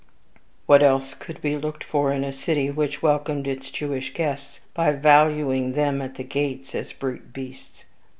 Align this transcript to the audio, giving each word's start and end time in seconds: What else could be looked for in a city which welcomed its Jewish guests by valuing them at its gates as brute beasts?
What 0.65 0.81
else 0.81 1.13
could 1.13 1.43
be 1.43 1.55
looked 1.59 1.83
for 1.83 2.11
in 2.11 2.23
a 2.23 2.33
city 2.33 2.71
which 2.71 3.03
welcomed 3.03 3.47
its 3.47 3.69
Jewish 3.69 4.11
guests 4.15 4.59
by 4.73 4.93
valuing 4.93 5.73
them 5.73 6.01
at 6.01 6.19
its 6.19 6.27
gates 6.27 6.73
as 6.73 6.91
brute 6.91 7.31
beasts? 7.33 7.85